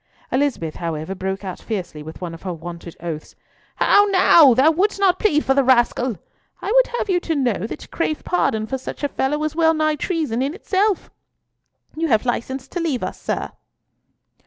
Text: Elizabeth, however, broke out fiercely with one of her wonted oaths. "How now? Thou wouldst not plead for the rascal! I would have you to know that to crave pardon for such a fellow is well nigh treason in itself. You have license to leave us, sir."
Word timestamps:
Elizabeth, 0.31 0.77
however, 0.77 1.13
broke 1.13 1.45
out 1.45 1.59
fiercely 1.61 2.01
with 2.01 2.21
one 2.21 2.33
of 2.33 2.41
her 2.41 2.51
wonted 2.51 2.97
oaths. 3.01 3.35
"How 3.75 4.05
now? 4.05 4.55
Thou 4.55 4.71
wouldst 4.71 4.99
not 4.99 5.19
plead 5.19 5.45
for 5.45 5.53
the 5.53 5.63
rascal! 5.63 6.17
I 6.59 6.71
would 6.75 6.87
have 6.97 7.07
you 7.07 7.19
to 7.19 7.35
know 7.35 7.67
that 7.67 7.81
to 7.81 7.87
crave 7.87 8.23
pardon 8.23 8.65
for 8.65 8.79
such 8.79 9.03
a 9.03 9.07
fellow 9.09 9.43
is 9.43 9.55
well 9.55 9.75
nigh 9.75 9.97
treason 9.97 10.41
in 10.41 10.55
itself. 10.55 11.11
You 11.95 12.07
have 12.07 12.25
license 12.25 12.67
to 12.69 12.79
leave 12.79 13.03
us, 13.03 13.21
sir." 13.21 13.51